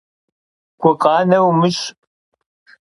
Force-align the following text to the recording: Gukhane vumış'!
Gukhane 0.81 1.37
vumış'! 1.43 1.85